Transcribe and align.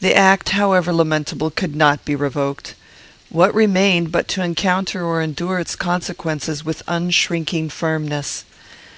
The 0.00 0.14
act, 0.14 0.50
however 0.50 0.92
lamentable, 0.92 1.50
could 1.50 1.74
not 1.74 2.04
be 2.04 2.14
revoked. 2.14 2.74
What 3.30 3.54
remained 3.54 4.12
but 4.12 4.28
to 4.28 4.42
encounter 4.42 5.02
or 5.02 5.22
endure 5.22 5.58
its 5.58 5.74
consequences 5.74 6.66
with 6.66 6.82
unshrinking 6.86 7.70
firmness? 7.70 8.44